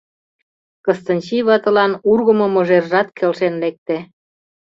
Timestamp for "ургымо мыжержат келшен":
2.11-3.53